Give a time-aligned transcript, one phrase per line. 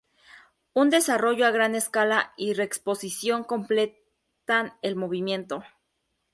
[0.73, 5.63] Un desarrollo a gran escala y la reexposición completan el movimiento.